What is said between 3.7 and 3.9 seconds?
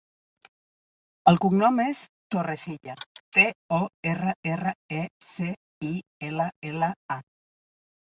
o,